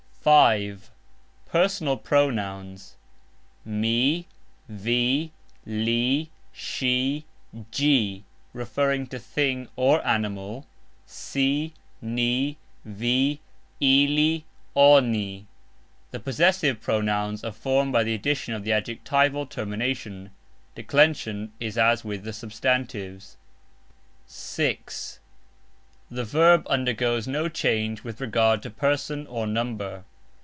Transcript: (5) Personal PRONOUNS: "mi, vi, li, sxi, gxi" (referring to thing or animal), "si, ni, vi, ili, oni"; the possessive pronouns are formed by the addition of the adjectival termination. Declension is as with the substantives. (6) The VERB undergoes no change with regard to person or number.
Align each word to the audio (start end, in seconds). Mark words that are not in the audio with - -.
(5) 0.23 0.91
Personal 1.47 1.97
PRONOUNS: 1.97 2.95
"mi, 3.65 4.27
vi, 4.69 5.31
li, 5.65 6.29
sxi, 6.53 7.23
gxi" 7.71 8.21
(referring 8.53 9.07
to 9.07 9.17
thing 9.17 9.67
or 9.75 10.05
animal), 10.05 10.67
"si, 11.07 11.73
ni, 12.03 12.55
vi, 12.85 13.39
ili, 13.79 14.45
oni"; 14.75 15.47
the 16.11 16.19
possessive 16.19 16.79
pronouns 16.79 17.43
are 17.43 17.51
formed 17.51 17.91
by 17.91 18.03
the 18.03 18.13
addition 18.13 18.53
of 18.53 18.63
the 18.63 18.71
adjectival 18.71 19.47
termination. 19.47 20.29
Declension 20.75 21.51
is 21.59 21.79
as 21.79 22.05
with 22.05 22.23
the 22.23 22.33
substantives. 22.33 23.37
(6) 24.27 25.19
The 26.11 26.23
VERB 26.25 26.67
undergoes 26.67 27.27
no 27.27 27.49
change 27.49 28.03
with 28.03 28.21
regard 28.21 28.61
to 28.61 28.69
person 28.69 29.25
or 29.25 29.47
number. 29.47 30.05